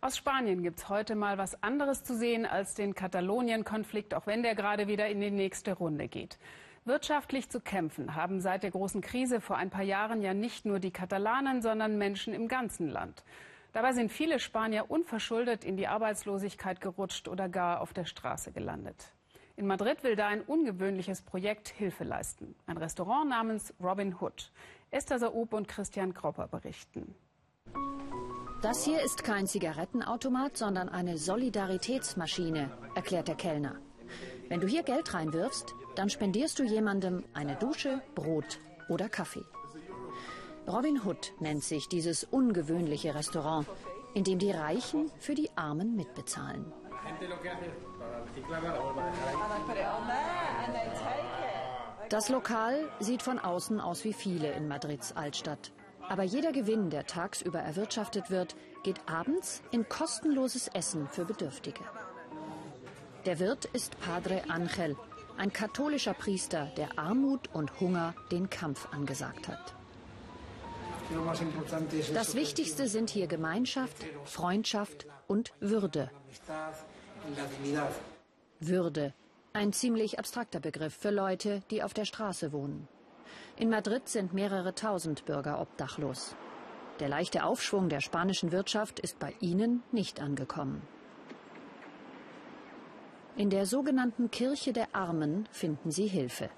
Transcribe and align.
Aus 0.00 0.16
Spanien 0.16 0.62
gibt 0.62 0.78
es 0.78 0.88
heute 0.88 1.16
mal 1.16 1.38
was 1.38 1.60
anderes 1.60 2.04
zu 2.04 2.16
sehen 2.16 2.46
als 2.46 2.74
den 2.74 2.94
Katalonien-Konflikt, 2.94 4.14
auch 4.14 4.28
wenn 4.28 4.44
der 4.44 4.54
gerade 4.54 4.86
wieder 4.86 5.08
in 5.08 5.20
die 5.20 5.32
nächste 5.32 5.72
Runde 5.72 6.06
geht. 6.06 6.38
Wirtschaftlich 6.84 7.50
zu 7.50 7.60
kämpfen 7.60 8.14
haben 8.14 8.40
seit 8.40 8.62
der 8.62 8.70
großen 8.70 9.00
Krise 9.00 9.40
vor 9.40 9.56
ein 9.56 9.70
paar 9.70 9.82
Jahren 9.82 10.22
ja 10.22 10.34
nicht 10.34 10.64
nur 10.64 10.78
die 10.78 10.92
Katalanen, 10.92 11.62
sondern 11.62 11.98
Menschen 11.98 12.32
im 12.32 12.46
ganzen 12.46 12.88
Land. 12.88 13.24
Dabei 13.72 13.92
sind 13.92 14.12
viele 14.12 14.38
Spanier 14.38 14.88
unverschuldet 14.88 15.64
in 15.64 15.76
die 15.76 15.88
Arbeitslosigkeit 15.88 16.80
gerutscht 16.80 17.26
oder 17.26 17.48
gar 17.48 17.80
auf 17.80 17.92
der 17.92 18.04
Straße 18.04 18.52
gelandet. 18.52 19.12
In 19.56 19.66
Madrid 19.66 20.04
will 20.04 20.14
da 20.14 20.28
ein 20.28 20.42
ungewöhnliches 20.42 21.22
Projekt 21.22 21.70
Hilfe 21.70 22.04
leisten. 22.04 22.54
Ein 22.66 22.76
Restaurant 22.76 23.28
namens 23.28 23.74
Robin 23.82 24.14
Hood. 24.20 24.52
Esther 24.92 25.18
Saub 25.18 25.52
und 25.52 25.66
Christian 25.66 26.14
Kropper 26.14 26.46
berichten. 26.46 27.16
Das 28.60 28.84
hier 28.84 29.00
ist 29.02 29.22
kein 29.22 29.46
Zigarettenautomat, 29.46 30.56
sondern 30.56 30.88
eine 30.88 31.16
Solidaritätsmaschine, 31.16 32.70
erklärt 32.96 33.28
der 33.28 33.36
Kellner. 33.36 33.76
Wenn 34.48 34.60
du 34.60 34.66
hier 34.66 34.82
Geld 34.82 35.14
reinwirfst, 35.14 35.74
dann 35.94 36.10
spendierst 36.10 36.58
du 36.58 36.64
jemandem 36.64 37.24
eine 37.34 37.54
Dusche, 37.56 38.02
Brot 38.14 38.58
oder 38.88 39.08
Kaffee. 39.08 39.44
Robin 40.66 41.00
Hood 41.04 41.32
nennt 41.40 41.64
sich 41.64 41.88
dieses 41.88 42.24
ungewöhnliche 42.24 43.14
Restaurant, 43.14 43.66
in 44.14 44.24
dem 44.24 44.38
die 44.38 44.50
Reichen 44.50 45.10
für 45.18 45.34
die 45.34 45.50
Armen 45.56 45.96
mitbezahlen. 45.96 46.72
Das 52.08 52.28
Lokal 52.28 52.88
sieht 53.00 53.22
von 53.22 53.38
außen 53.38 53.80
aus 53.80 54.04
wie 54.04 54.12
viele 54.12 54.50
in 54.52 54.66
Madrids 54.66 55.14
Altstadt. 55.14 55.72
Aber 56.08 56.22
jeder 56.22 56.52
Gewinn, 56.52 56.90
der 56.90 57.06
tagsüber 57.06 57.58
erwirtschaftet 57.58 58.30
wird, 58.30 58.56
geht 58.82 59.00
abends 59.06 59.62
in 59.70 59.88
kostenloses 59.88 60.68
Essen 60.68 61.06
für 61.08 61.24
Bedürftige. 61.24 61.84
Der 63.26 63.38
Wirt 63.38 63.66
ist 63.66 63.98
Padre 64.00 64.42
Angel, 64.48 64.96
ein 65.36 65.52
katholischer 65.52 66.14
Priester, 66.14 66.66
der 66.76 66.98
Armut 66.98 67.48
und 67.52 67.80
Hunger 67.80 68.14
den 68.32 68.48
Kampf 68.48 68.88
angesagt 68.92 69.48
hat. 69.48 69.74
Das 72.12 72.34
Wichtigste 72.34 72.86
sind 72.86 73.10
hier 73.10 73.26
Gemeinschaft, 73.26 74.04
Freundschaft 74.24 75.06
und 75.26 75.52
Würde. 75.60 76.10
Würde, 78.60 79.14
ein 79.52 79.72
ziemlich 79.72 80.18
abstrakter 80.18 80.60
Begriff 80.60 80.94
für 80.94 81.10
Leute, 81.10 81.62
die 81.70 81.82
auf 81.82 81.94
der 81.94 82.04
Straße 82.04 82.52
wohnen. 82.52 82.88
In 83.56 83.70
Madrid 83.70 84.08
sind 84.08 84.32
mehrere 84.34 84.74
tausend 84.74 85.24
Bürger 85.24 85.60
obdachlos. 85.60 86.34
Der 87.00 87.08
leichte 87.08 87.44
Aufschwung 87.44 87.88
der 87.88 88.00
spanischen 88.00 88.52
Wirtschaft 88.52 88.98
ist 89.00 89.18
bei 89.18 89.34
ihnen 89.40 89.82
nicht 89.92 90.20
angekommen. 90.20 90.82
In 93.36 93.50
der 93.50 93.66
sogenannten 93.66 94.32
Kirche 94.32 94.72
der 94.72 94.88
Armen 94.94 95.48
finden 95.52 95.92
sie 95.92 96.08
Hilfe. 96.08 96.50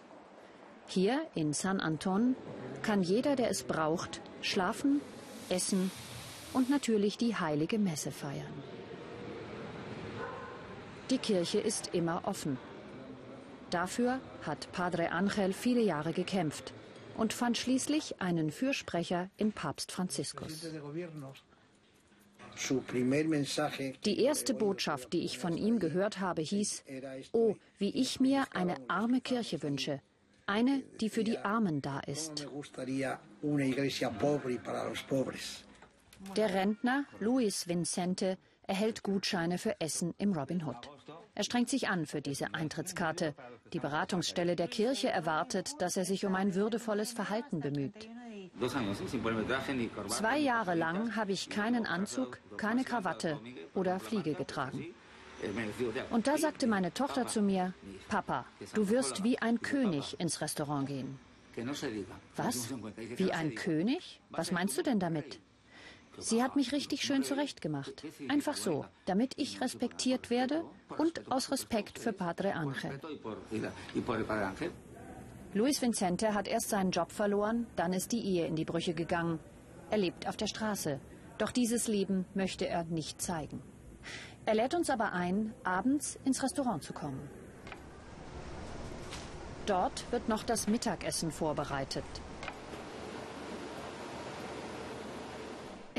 Hier 0.86 1.20
in 1.34 1.52
San 1.52 1.78
Anton 1.78 2.36
kann 2.82 3.02
jeder, 3.02 3.36
der 3.36 3.50
es 3.50 3.62
braucht, 3.62 4.22
schlafen, 4.40 5.00
essen 5.50 5.90
und 6.54 6.70
natürlich 6.70 7.18
die 7.18 7.36
heilige 7.36 7.78
Messe 7.78 8.10
feiern. 8.10 8.52
Die 11.10 11.18
Kirche 11.18 11.58
ist 11.58 11.94
immer 11.94 12.22
offen. 12.24 12.56
Dafür 13.70 14.20
hat 14.42 14.72
Padre 14.72 15.12
Angel 15.12 15.52
viele 15.52 15.80
Jahre 15.80 16.12
gekämpft 16.12 16.72
und 17.16 17.32
fand 17.32 17.56
schließlich 17.56 18.20
einen 18.20 18.50
Fürsprecher 18.50 19.30
in 19.36 19.52
Papst 19.52 19.92
Franziskus. 19.92 20.66
Die 24.04 24.22
erste 24.22 24.54
Botschaft, 24.54 25.12
die 25.12 25.24
ich 25.24 25.38
von 25.38 25.56
ihm 25.56 25.78
gehört 25.78 26.18
habe, 26.18 26.42
hieß, 26.42 26.84
oh, 27.32 27.54
wie 27.78 27.90
ich 27.90 28.20
mir 28.20 28.44
eine 28.52 28.76
arme 28.88 29.20
Kirche 29.20 29.62
wünsche, 29.62 30.00
eine, 30.46 30.82
die 31.00 31.08
für 31.08 31.24
die 31.24 31.38
Armen 31.38 31.80
da 31.80 32.00
ist. 32.00 32.46
Der 36.36 36.54
Rentner 36.54 37.04
Luis 37.20 37.68
Vincente 37.68 38.36
erhält 38.70 39.02
Gutscheine 39.02 39.58
für 39.58 39.80
Essen 39.80 40.14
im 40.18 40.32
Robin 40.32 40.64
Hood. 40.64 40.88
Er 41.34 41.42
strengt 41.42 41.68
sich 41.68 41.88
an 41.88 42.06
für 42.06 42.22
diese 42.22 42.54
Eintrittskarte. 42.54 43.34
Die 43.72 43.80
Beratungsstelle 43.80 44.54
der 44.54 44.68
Kirche 44.68 45.08
erwartet, 45.10 45.82
dass 45.82 45.96
er 45.96 46.04
sich 46.04 46.24
um 46.24 46.36
ein 46.36 46.54
würdevolles 46.54 47.10
Verhalten 47.10 47.58
bemüht. 47.58 48.08
Zwei 50.08 50.38
Jahre 50.38 50.76
lang 50.76 51.16
habe 51.16 51.32
ich 51.32 51.48
keinen 51.50 51.84
Anzug, 51.84 52.38
keine 52.58 52.84
Krawatte 52.84 53.40
oder 53.74 53.98
Fliege 53.98 54.34
getragen. 54.34 54.86
Und 56.10 56.28
da 56.28 56.38
sagte 56.38 56.68
meine 56.68 56.94
Tochter 56.94 57.26
zu 57.26 57.42
mir, 57.42 57.74
Papa, 58.08 58.44
du 58.74 58.88
wirst 58.88 59.24
wie 59.24 59.38
ein 59.40 59.60
König 59.62 60.20
ins 60.20 60.40
Restaurant 60.40 60.86
gehen. 60.86 61.18
Was? 62.36 62.72
Wie 63.16 63.32
ein 63.32 63.56
König? 63.56 64.20
Was 64.30 64.52
meinst 64.52 64.78
du 64.78 64.82
denn 64.82 65.00
damit? 65.00 65.40
Sie 66.20 66.42
hat 66.42 66.56
mich 66.56 66.72
richtig 66.72 67.02
schön 67.02 67.24
zurechtgemacht. 67.24 68.04
Einfach 68.28 68.56
so, 68.56 68.84
damit 69.06 69.34
ich 69.36 69.60
respektiert 69.60 70.30
werde 70.30 70.64
und 70.98 71.30
aus 71.30 71.50
Respekt 71.50 71.98
für 71.98 72.12
Padre 72.12 72.54
Angel. 72.54 73.00
Luis 75.52 75.82
Vicente 75.82 76.34
hat 76.34 76.46
erst 76.46 76.68
seinen 76.68 76.90
Job 76.92 77.10
verloren, 77.10 77.66
dann 77.74 77.92
ist 77.92 78.12
die 78.12 78.24
Ehe 78.24 78.46
in 78.46 78.54
die 78.54 78.64
Brüche 78.64 78.94
gegangen. 78.94 79.40
Er 79.90 79.98
lebt 79.98 80.28
auf 80.28 80.36
der 80.36 80.46
Straße. 80.46 81.00
Doch 81.38 81.50
dieses 81.50 81.88
Leben 81.88 82.26
möchte 82.34 82.68
er 82.68 82.84
nicht 82.84 83.20
zeigen. 83.20 83.62
Er 84.46 84.54
lädt 84.54 84.74
uns 84.74 84.90
aber 84.90 85.12
ein, 85.12 85.52
abends 85.64 86.18
ins 86.24 86.42
Restaurant 86.42 86.82
zu 86.82 86.92
kommen. 86.92 87.28
Dort 89.66 90.04
wird 90.12 90.28
noch 90.28 90.42
das 90.42 90.68
Mittagessen 90.68 91.30
vorbereitet. 91.30 92.04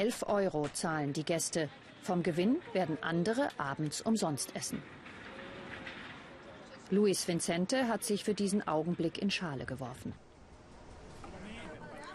11 0.01 0.23
Euro 0.29 0.67
zahlen 0.73 1.13
die 1.13 1.23
Gäste. 1.23 1.69
Vom 2.01 2.23
Gewinn 2.23 2.59
werden 2.73 2.97
andere 3.01 3.49
abends 3.59 4.01
umsonst 4.01 4.55
essen. 4.55 4.81
Luis 6.89 7.27
Vincente 7.27 7.87
hat 7.87 8.03
sich 8.03 8.23
für 8.23 8.33
diesen 8.33 8.67
Augenblick 8.67 9.21
in 9.21 9.29
Schale 9.29 9.65
geworfen. 9.67 10.15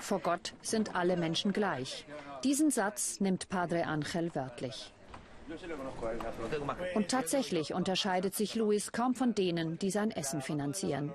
Vor 0.01 0.19
Gott 0.19 0.55
sind 0.63 0.97
alle 0.97 1.17
Menschen 1.17 1.53
gleich. 1.53 2.07
Diesen 2.43 2.73
Satz 2.73 3.21
nimmt 3.21 3.49
Padre 3.49 3.87
Angel 3.87 4.35
wörtlich. 4.35 4.93
Und 6.97 7.07
tatsächlich 7.07 7.73
unterscheidet 7.73 8.35
sich 8.35 8.57
Luis 8.57 8.91
kaum 8.91 9.15
von 9.15 9.33
denen, 9.37 9.79
die 9.79 9.93
sein 9.93 10.11
Essen 10.11 10.43
finanzieren. 10.43 11.13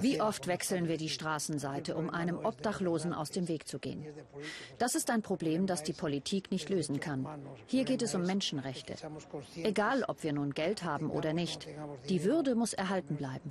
Wie 0.00 0.20
oft 0.20 0.46
wechseln 0.46 0.88
wir 0.88 0.96
die 0.96 1.08
Straßenseite, 1.08 1.96
um 1.96 2.10
einem 2.10 2.38
Obdachlosen 2.44 3.12
aus 3.12 3.30
dem 3.30 3.48
Weg 3.48 3.66
zu 3.66 3.78
gehen? 3.78 4.04
Das 4.78 4.94
ist 4.94 5.10
ein 5.10 5.22
Problem, 5.22 5.66
das 5.66 5.82
die 5.82 5.92
Politik 5.92 6.50
nicht 6.50 6.68
lösen 6.68 7.00
kann. 7.00 7.26
Hier 7.66 7.84
geht 7.84 8.02
es 8.02 8.14
um 8.14 8.22
Menschenrechte. 8.22 8.94
Egal, 9.56 10.04
ob 10.06 10.22
wir 10.22 10.32
nun 10.32 10.52
Geld 10.52 10.84
haben 10.84 11.10
oder 11.10 11.32
nicht, 11.32 11.66
die 12.08 12.24
Würde 12.24 12.54
muss 12.54 12.72
erhalten 12.72 13.16
bleiben. 13.16 13.50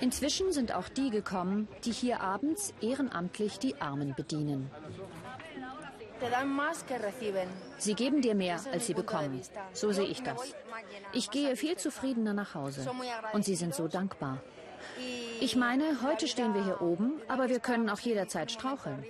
Inzwischen 0.00 0.52
sind 0.52 0.74
auch 0.74 0.88
die 0.88 1.10
gekommen, 1.10 1.68
die 1.84 1.92
hier 1.92 2.20
abends 2.20 2.72
ehrenamtlich 2.80 3.58
die 3.58 3.80
Armen 3.80 4.14
bedienen. 4.14 4.70
Sie 7.78 7.94
geben 7.94 8.20
dir 8.20 8.34
mehr, 8.34 8.60
als 8.72 8.86
sie 8.86 8.94
bekommen. 8.94 9.40
So 9.72 9.92
sehe 9.92 10.06
ich 10.06 10.22
das. 10.22 10.54
Ich 11.12 11.30
gehe 11.30 11.56
viel 11.56 11.76
zufriedener 11.76 12.34
nach 12.34 12.54
Hause. 12.54 12.88
Und 13.32 13.44
sie 13.44 13.54
sind 13.54 13.74
so 13.74 13.88
dankbar. 13.88 14.38
Ich 15.40 15.54
meine, 15.54 16.02
heute 16.02 16.26
stehen 16.26 16.54
wir 16.54 16.64
hier 16.64 16.82
oben, 16.82 17.20
aber 17.28 17.48
wir 17.48 17.60
können 17.60 17.88
auch 17.88 18.00
jederzeit 18.00 18.50
straucheln. 18.50 19.04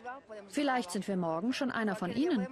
Vielleicht 0.48 0.90
sind 0.90 1.08
wir 1.08 1.16
morgen 1.16 1.52
schon 1.52 1.70
einer 1.70 1.96
von 1.96 2.12
ihnen. 2.14 2.46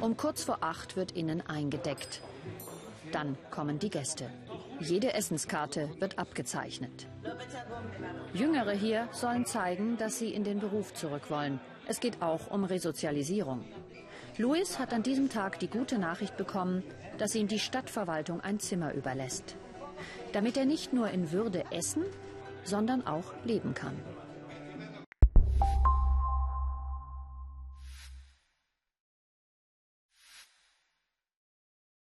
Um 0.00 0.16
kurz 0.16 0.44
vor 0.44 0.58
acht 0.60 0.96
wird 0.96 1.12
innen 1.12 1.46
eingedeckt. 1.46 2.20
Dann 3.12 3.36
kommen 3.50 3.78
die 3.78 3.90
Gäste. 3.90 4.30
Jede 4.82 5.14
Essenskarte 5.14 5.88
wird 6.00 6.18
abgezeichnet. 6.18 7.06
Jüngere 8.34 8.72
hier 8.72 9.08
sollen 9.12 9.46
zeigen, 9.46 9.96
dass 9.96 10.18
sie 10.18 10.34
in 10.34 10.42
den 10.42 10.58
Beruf 10.58 10.92
zurück 10.92 11.30
wollen. 11.30 11.60
Es 11.86 12.00
geht 12.00 12.20
auch 12.20 12.50
um 12.50 12.64
Resozialisierung. 12.64 13.64
Luis 14.38 14.78
hat 14.78 14.92
an 14.92 15.02
diesem 15.02 15.28
Tag 15.28 15.60
die 15.60 15.68
gute 15.68 15.98
Nachricht 15.98 16.36
bekommen, 16.36 16.82
dass 17.18 17.34
ihm 17.34 17.46
die 17.46 17.58
Stadtverwaltung 17.58 18.40
ein 18.40 18.58
Zimmer 18.58 18.92
überlässt. 18.92 19.56
Damit 20.32 20.56
er 20.56 20.64
nicht 20.64 20.92
nur 20.92 21.10
in 21.10 21.30
Würde 21.30 21.64
essen, 21.70 22.04
sondern 22.64 23.06
auch 23.06 23.34
leben 23.44 23.74
kann. 23.74 23.96